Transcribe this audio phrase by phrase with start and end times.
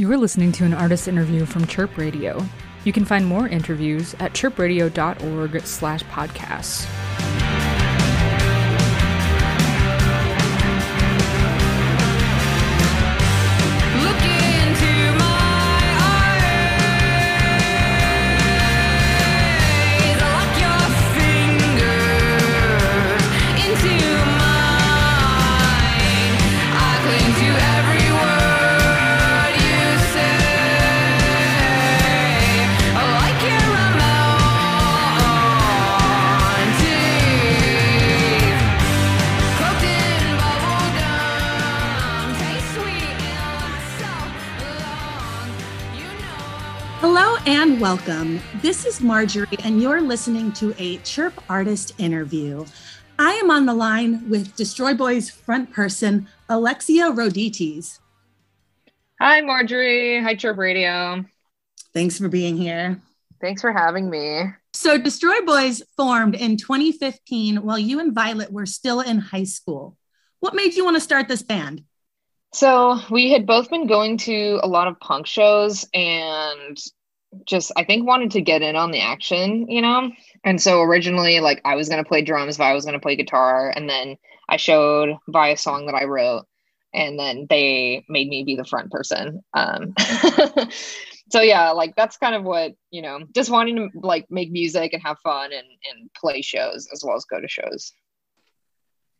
[0.00, 2.42] You are listening to an artist interview from Chirp Radio.
[2.84, 7.19] You can find more interviews at chirpradio.org slash podcasts.
[47.02, 48.38] Hello and welcome.
[48.60, 52.66] This is Marjorie, and you're listening to a Chirp Artist interview.
[53.18, 58.00] I am on the line with Destroy Boys front person, Alexia Roditis.
[59.18, 60.22] Hi, Marjorie.
[60.22, 61.24] Hi, Chirp Radio.
[61.94, 63.00] Thanks for being here.
[63.40, 64.52] Thanks for having me.
[64.74, 69.96] So, Destroy Boys formed in 2015 while you and Violet were still in high school.
[70.40, 71.82] What made you want to start this band?
[72.52, 76.76] So, we had both been going to a lot of punk shows and
[77.46, 80.10] just, I think, wanted to get in on the action, you know?
[80.42, 83.14] And so, originally, like, I was going to play drums, Vi was going to play
[83.14, 83.72] guitar.
[83.74, 84.16] And then
[84.48, 86.44] I showed Vi a song that I wrote.
[86.92, 89.42] And then they made me be the front person.
[89.54, 89.94] Um,
[91.30, 94.92] so yeah, like that's kind of what you know, just wanting to like make music
[94.92, 97.92] and have fun and and play shows as well as go to shows.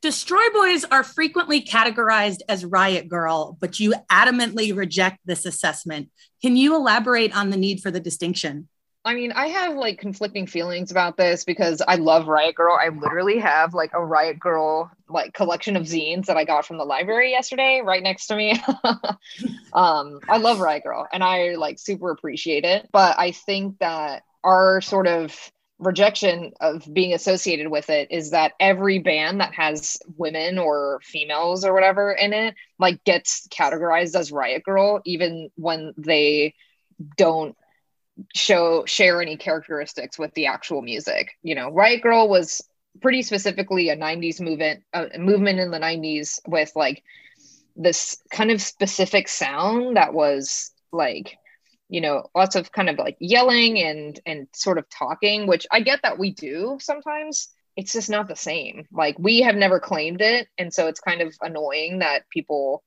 [0.00, 6.10] Destroy Boys are frequently categorized as Riot Grrrl, but you adamantly reject this assessment.
[6.40, 8.68] Can you elaborate on the need for the distinction?
[9.04, 12.78] I mean, I have like conflicting feelings about this because I love Riot Grrrl.
[12.78, 16.78] I literally have like a Riot Grrrl like collection of zines that I got from
[16.78, 18.52] the library yesterday right next to me.
[19.72, 22.88] um, I love Riot Grrrl and I like super appreciate it.
[22.92, 28.52] But I think that our sort of rejection of being associated with it is that
[28.58, 34.32] every band that has women or females or whatever in it like gets categorized as
[34.32, 36.54] Riot Grrrl even when they
[37.16, 37.56] don't
[38.34, 41.30] show share any characteristics with the actual music.
[41.42, 42.62] You know, Riot Grrrl was
[43.00, 47.04] pretty specifically a 90s movement a movement in the 90s with like
[47.76, 51.38] this kind of specific sound that was like
[51.88, 55.80] you know lots of kind of like yelling and and sort of talking which I
[55.80, 60.20] get that we do sometimes it's just not the same like we have never claimed
[60.20, 62.82] it and so it's kind of annoying that people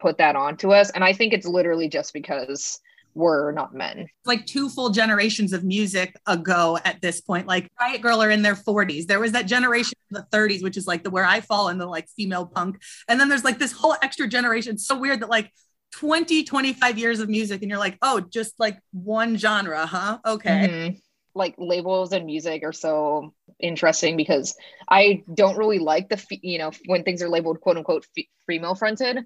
[0.00, 2.80] put that onto us and I think it's literally just because
[3.14, 7.46] we're not men like two full generations of music ago at this point.
[7.46, 9.06] Like Riot Grrrl are in their 40s.
[9.06, 11.78] There was that generation in the 30s, which is like the where I fall in
[11.78, 12.82] the like female punk.
[13.08, 14.74] And then there's like this whole extra generation.
[14.74, 15.50] It's so weird that like
[15.92, 20.18] 20, 25 years of music, and you're like, oh, just like one genre, huh?
[20.24, 20.68] Okay.
[20.68, 21.00] Mhm.
[21.34, 24.56] Like labels and music are so interesting because
[24.88, 28.28] I don't really like the fe- you know when things are labeled quote unquote fe-
[28.46, 29.18] female fronted.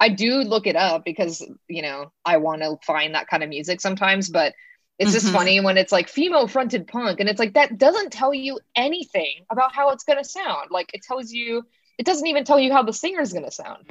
[0.00, 3.48] I do look it up because you know I want to find that kind of
[3.50, 4.54] music sometimes, but
[4.98, 5.32] it's just Mhm.
[5.32, 9.44] funny when it's like female fronted punk and it's like that doesn't tell you anything
[9.50, 10.70] about how it's going to sound.
[10.70, 11.64] Like it tells you
[11.98, 13.84] it doesn't even tell you how the singer's going to sound.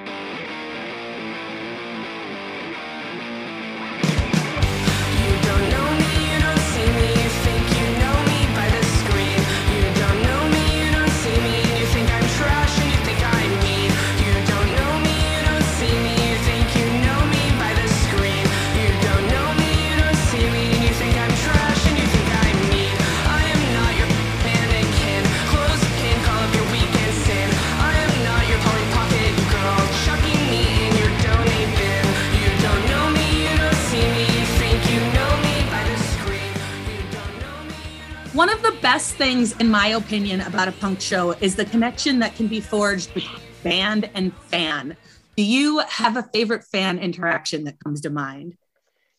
[38.88, 42.58] Best things, in my opinion, about a punk show is the connection that can be
[42.58, 44.96] forged between band and fan.
[45.36, 48.56] Do you have a favorite fan interaction that comes to mind?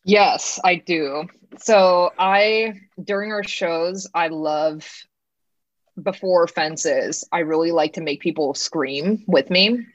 [0.03, 1.27] Yes, I do.
[1.59, 4.91] So I during our shows, I love
[6.01, 7.23] before fences.
[7.31, 9.85] I really like to make people scream with me.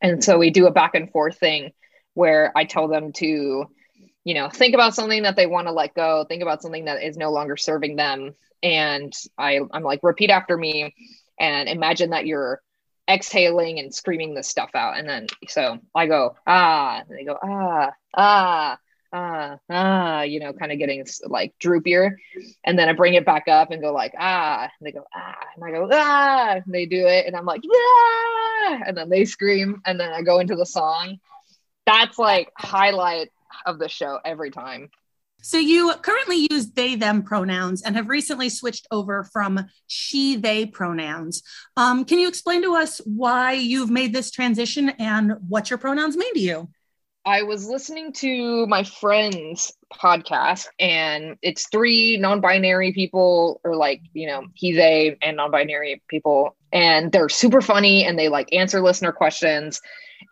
[0.00, 1.72] And so we do a back and forth thing
[2.14, 3.66] where I tell them to,
[4.28, 7.02] you know, think about something that they want to let go, think about something that
[7.02, 8.34] is no longer serving them.
[8.62, 10.94] And I, I'm like, repeat after me
[11.40, 12.60] and imagine that you're
[13.08, 14.98] exhaling and screaming this stuff out.
[14.98, 18.78] And then so I go, ah, and they go, ah, ah,
[19.14, 22.10] ah, ah, you know, kind of getting like droopier.
[22.66, 25.36] And then I bring it back up and go like, ah, and they go, ah,
[25.56, 27.24] and I go, ah, and they do it.
[27.24, 29.80] And I'm like, ah, and then they scream.
[29.86, 31.16] And then I go into the song.
[31.86, 33.30] That's like highlight
[33.66, 34.90] of the show every time.
[35.40, 40.66] So you currently use they them pronouns and have recently switched over from she they
[40.66, 41.42] pronouns.
[41.76, 46.16] Um, can you explain to us why you've made this transition and what your pronouns
[46.16, 46.68] mean to you?
[47.24, 54.00] I was listening to my friend's podcast, and it's three non binary people, or like,
[54.14, 56.56] you know, he, they, and non binary people.
[56.72, 59.80] And they're super funny and they like answer listener questions.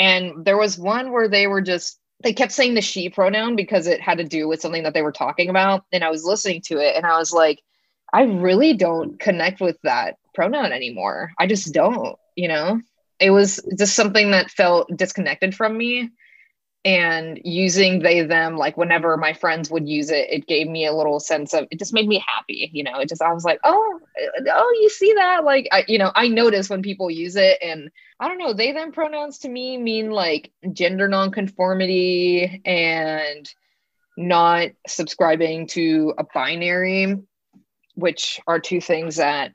[0.01, 3.87] And there was one where they were just, they kept saying the she pronoun because
[3.87, 5.85] it had to do with something that they were talking about.
[5.93, 7.63] And I was listening to it and I was like,
[8.13, 11.33] I really don't connect with that pronoun anymore.
[11.39, 12.81] I just don't, you know?
[13.19, 16.11] It was just something that felt disconnected from me
[16.85, 20.93] and using they them like whenever my friends would use it it gave me a
[20.93, 22.99] little sense of it just made me happy you know?
[22.99, 25.45] It just i was like oh uh, oh you see that?
[25.45, 27.91] Like I, you know i notice when people use it and
[28.21, 33.51] i don't know they them pronouns to me mean like gender nonconformity and
[34.17, 37.17] not subscribing to a binary
[37.95, 39.53] which are two things that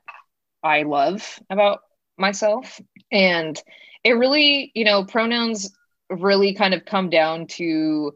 [0.62, 1.80] i love about
[2.18, 2.80] myself.
[3.10, 3.60] And
[4.04, 5.70] it really you know pronouns
[6.10, 8.14] really kind of come down to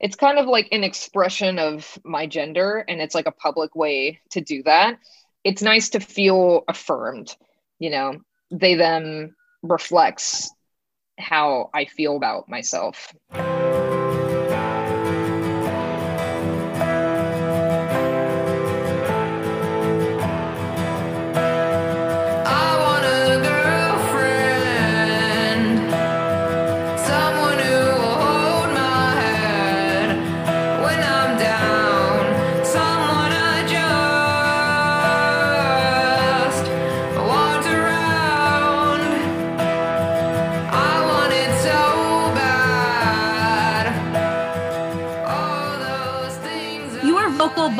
[0.00, 4.20] it's kind of like an expression of my gender and it's like a public way
[4.30, 5.00] to do that.
[5.42, 7.34] It's nice to feel affirmed
[7.78, 8.20] you know?
[8.50, 10.50] They then reflects
[11.18, 13.12] how i feel about myself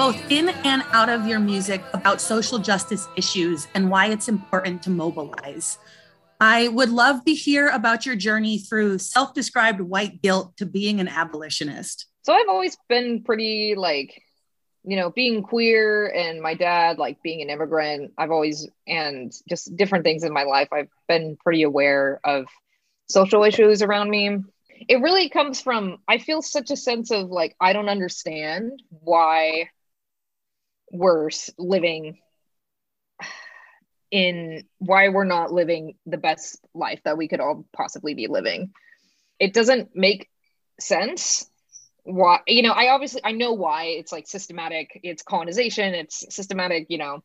[0.08, 4.82] both in and out of your music about social justice issues and why it's important
[4.82, 5.76] to mobilize.
[6.40, 10.98] I would love to hear about your journey through self described white guilt to being
[10.98, 12.06] an abolitionist.
[12.22, 14.22] so i've always been pretty like
[14.82, 19.76] you know being queer and my dad like being an immigrant i've always and just
[19.76, 22.46] different things in my life i've been pretty aware of
[23.10, 24.38] social issues around me
[24.88, 29.68] it really comes from i feel such a sense of like i don't understand why
[30.92, 32.18] we're living
[34.10, 38.72] in why we're not living the best life that we could all possibly be living.
[39.38, 40.28] It doesn't make
[40.80, 41.48] sense.
[42.04, 46.86] Why you know i obviously i know why it's like systematic it's colonization it's systematic
[46.88, 47.22] you know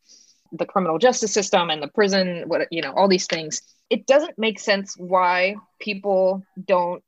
[0.53, 3.61] the criminal justice system and the prison what you know all these things.
[3.89, 7.03] It doesn't make sense why people don't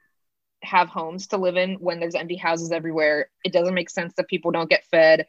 [0.63, 3.29] have homes to live in when there's empty houses everywhere.
[3.43, 5.27] It doesn't make sense that people don't get fed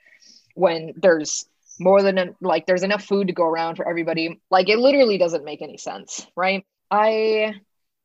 [0.56, 1.46] when there's
[1.78, 5.44] more than like there's enough food to go around for everybody like it literally doesn't
[5.44, 7.54] make any sense right i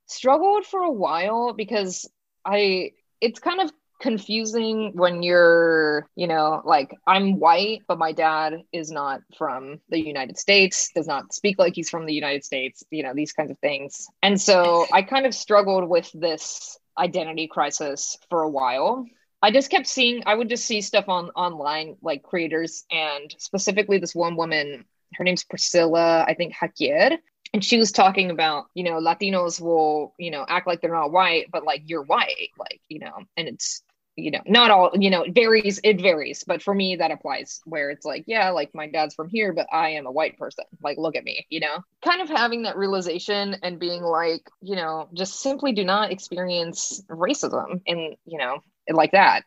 [0.07, 2.09] struggled for a while because
[2.45, 3.71] i it's kind of
[4.01, 10.00] confusing when you're, you know, like I'm white, but my dad is not from the
[10.00, 13.51] United States, does not speak like he's from the United States, you know, these kinds
[13.51, 14.07] of things.
[14.21, 19.06] And so I kind of struggled with this identity crisis for a while.
[19.41, 23.97] I just kept seeing, I would just see stuff on online, like creators, and specifically
[23.97, 24.85] this one woman,
[25.16, 27.18] her name's Priscilla, I think Hakier,
[27.54, 31.11] and she was talking about you know latinos will you know act like they're not
[31.11, 33.83] white but like you're white like you know and it's
[34.16, 36.44] you know not all you know it varies it varies.
[36.45, 39.68] But for me that applies where it's like yeah like my dad's from here but
[39.71, 40.66] i am a white person.
[40.83, 41.77] Like look at me you know?
[42.04, 47.04] Kind of having that realization and being like you know just simply do not experience
[47.09, 48.59] racism and you know
[48.90, 49.44] like that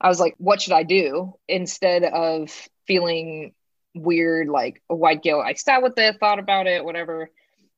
[0.00, 2.50] i was like what should i do instead of
[2.86, 3.52] feeling
[3.94, 7.30] weird like a white guilt i sat with it thought about it whatever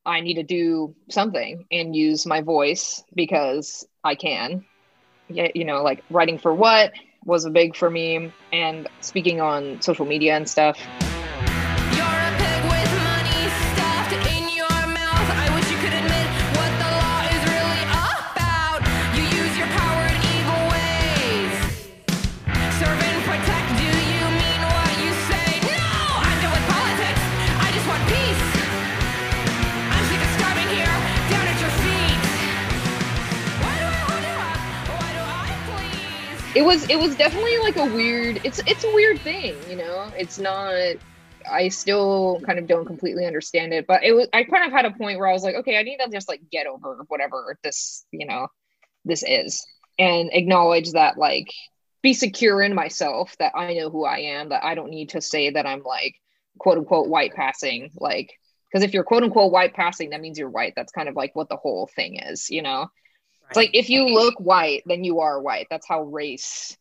[0.07, 4.65] I need to do something and use my voice because I can.
[5.29, 6.93] Yeah, you know, like writing for what
[7.25, 10.79] was a big for me and speaking on social media and stuff.
[36.57, 40.11] It was it was definitely like a weird it's it's a weird thing, you know.
[40.17, 40.75] It's not
[41.51, 44.87] I still kind of don't completely understand it, but it was I kind of had
[44.87, 47.59] a point where I was like, okay, I need to just like get over whatever
[47.63, 48.49] this, you know,
[49.05, 49.65] this is.
[49.99, 51.53] and acknowledge that like
[52.03, 55.21] be secure in myself that I know who I am, that I don't need to
[55.21, 56.15] say that I'm like
[56.59, 57.91] quote unquote white passing.
[57.97, 58.33] Like,
[58.71, 60.75] because if you're quote unquote white passing, that means you're white.
[60.77, 62.89] That's kind of like what the whole thing is, you know?
[63.49, 65.67] It's like if you look white, then you are white.
[65.71, 66.77] That's how race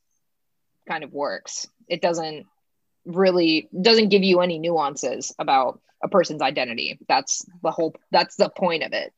[0.88, 1.68] kind of works.
[1.88, 2.46] It doesn't
[3.06, 7.00] really doesn't give you any nuances about a person's identity.
[7.08, 9.14] That's the whole that's the point of it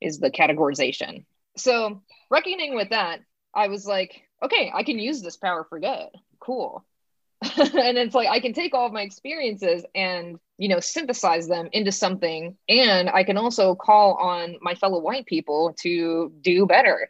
[0.00, 1.24] is the categorization.
[1.56, 3.20] So, reckoning with that,
[3.54, 6.08] I was like, okay, I can use this power for good.
[6.38, 6.84] Cool.
[7.42, 11.68] and it's like I can take all of my experiences and, you know, synthesize them
[11.72, 17.08] into something and I can also call on my fellow white people to do better.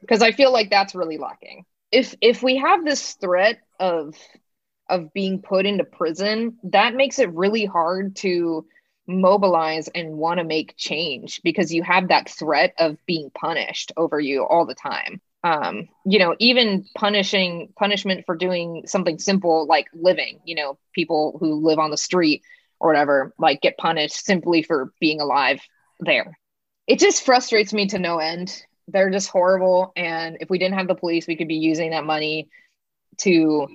[0.00, 1.64] Because I feel like that's really lacking.
[1.90, 4.14] If if we have this threat of
[4.88, 8.66] of being put into prison, that makes it really hard to
[9.06, 14.18] mobilize and want to make change because you have that threat of being punished over
[14.18, 15.20] you all the time.
[15.46, 21.36] Um, you know, even punishing punishment for doing something simple like living, you know, people
[21.38, 22.42] who live on the street
[22.80, 25.60] or whatever, like get punished simply for being alive
[26.00, 26.36] there.
[26.88, 28.60] It just frustrates me to no end.
[28.88, 29.92] They're just horrible.
[29.94, 32.48] And if we didn't have the police, we could be using that money
[33.18, 33.68] to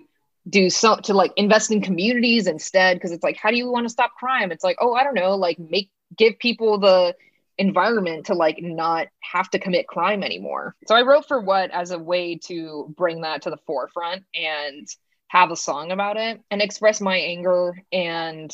[0.49, 3.85] do so to like invest in communities instead because it's like how do you want
[3.85, 7.13] to stop crime it's like oh i don't know like make give people the
[7.61, 10.75] environment to like not have to commit crime anymore.
[10.87, 14.87] So i wrote for what as a way to bring that to the forefront and
[15.27, 18.51] have a song about it and express my anger and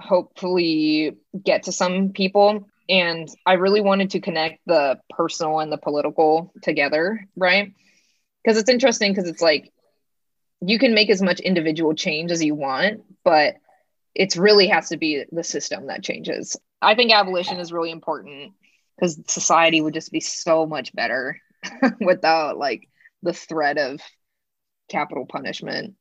[0.00, 2.66] hopefully get to some people.
[2.88, 7.72] And i really wanted to connect the personal and the political together right?
[8.42, 9.70] Because it's interesting because it's like
[10.62, 13.56] you can make as much individual change as you want, but
[14.14, 16.56] it's really has to be the system that changes.
[16.84, 18.52] I think abolition is really important
[18.96, 21.40] because society would just be so much better
[22.00, 22.88] without like
[23.22, 24.00] the threat of
[24.88, 25.94] capital punishment.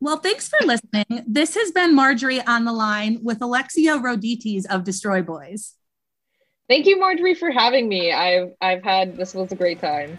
[0.00, 1.24] Well, thanks for listening.
[1.26, 5.74] This has been Marjorie on the line with Alexia Roditis of Destroy Boys.
[6.68, 8.12] Thank you, Marjorie, for having me.
[8.12, 10.18] I've I've had this was a great time.